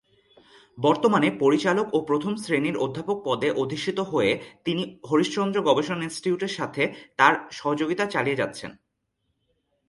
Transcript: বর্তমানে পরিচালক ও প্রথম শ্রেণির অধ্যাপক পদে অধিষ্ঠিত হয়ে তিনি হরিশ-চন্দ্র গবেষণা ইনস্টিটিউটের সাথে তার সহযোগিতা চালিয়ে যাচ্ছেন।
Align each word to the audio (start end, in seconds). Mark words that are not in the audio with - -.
বর্তমানে 0.77 1.27
পরিচালক 1.39 1.87
ও 1.93 1.97
প্রথম 2.01 2.33
শ্রেণির 2.35 2.77
অধ্যাপক 2.77 3.17
পদে 3.25 3.49
অধিষ্ঠিত 3.53 3.99
হয়ে 4.11 4.31
তিনি 4.65 4.83
হরিশ-চন্দ্র 5.09 5.57
গবেষণা 5.61 6.03
ইনস্টিটিউটের 6.03 6.53
সাথে 6.53 6.83
তার 7.17 7.33
সহযোগিতা 7.51 8.05
চালিয়ে 8.05 8.39
যাচ্ছেন। 8.41 8.71